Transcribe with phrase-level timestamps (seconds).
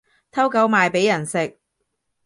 [0.31, 1.59] 偷狗賣畀人食